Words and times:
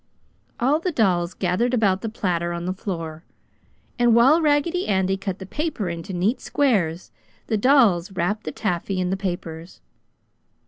All 0.59 0.79
the 0.79 0.91
dolls 0.91 1.35
gathered 1.35 1.75
about 1.75 2.01
the 2.01 2.09
platter 2.09 2.53
on 2.53 2.65
the 2.65 2.73
floor, 2.73 3.23
and 3.99 4.15
while 4.15 4.41
Raggedy 4.41 4.87
Andy 4.87 5.15
cut 5.15 5.37
the 5.37 5.45
paper 5.45 5.89
into 5.89 6.11
neat 6.11 6.41
squares, 6.41 7.11
the 7.45 7.55
dolls 7.57 8.11
wrapped 8.13 8.43
the 8.45 8.51
taffy 8.51 8.99
in 8.99 9.11
the 9.11 9.15
papers. 9.15 9.79